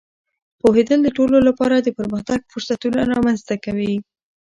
[0.61, 3.93] پوهېدل د ټولو لپاره د پرمختګ فرصتونه رامینځته کوي.